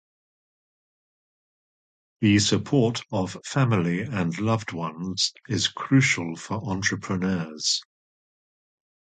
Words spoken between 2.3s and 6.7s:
support of family and loved ones is crucial for